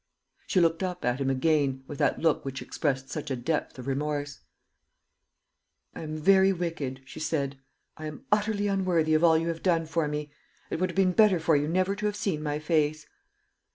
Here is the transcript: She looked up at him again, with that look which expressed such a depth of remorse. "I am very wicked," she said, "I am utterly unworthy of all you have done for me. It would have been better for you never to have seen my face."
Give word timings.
She 0.47 0.59
looked 0.59 0.81
up 0.81 1.05
at 1.05 1.21
him 1.21 1.29
again, 1.29 1.83
with 1.85 1.99
that 1.99 2.17
look 2.17 2.43
which 2.43 2.63
expressed 2.63 3.11
such 3.11 3.29
a 3.29 3.35
depth 3.35 3.77
of 3.77 3.85
remorse. 3.85 4.39
"I 5.93 6.01
am 6.01 6.17
very 6.17 6.51
wicked," 6.51 7.01
she 7.05 7.19
said, 7.19 7.59
"I 7.97 8.07
am 8.07 8.25
utterly 8.31 8.65
unworthy 8.65 9.13
of 9.13 9.23
all 9.23 9.37
you 9.37 9.49
have 9.49 9.61
done 9.61 9.85
for 9.85 10.07
me. 10.07 10.31
It 10.71 10.79
would 10.79 10.89
have 10.89 10.95
been 10.97 11.11
better 11.11 11.39
for 11.39 11.55
you 11.55 11.67
never 11.67 11.95
to 11.95 12.07
have 12.07 12.15
seen 12.15 12.41
my 12.41 12.57
face." 12.57 13.05